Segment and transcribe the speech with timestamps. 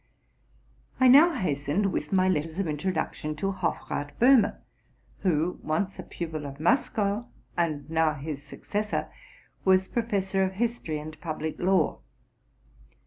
[0.99, 4.57] I now hastened with my letters of introduction to Hofrath Béhme,
[5.19, 9.09] who, once a pupil of Maskow, and now his successor,
[9.63, 11.99] was professor of history and public law.